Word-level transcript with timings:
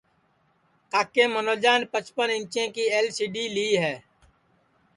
کاکے 0.91 1.23
منوجان 1.33 1.81
پچپن 1.91 2.29
اینچیں 2.33 2.69
کی 2.75 2.83
ال 2.95 3.07
سی 3.17 3.25
ڈی 3.33 3.45
لی 3.55 3.69
ہے 3.81 3.95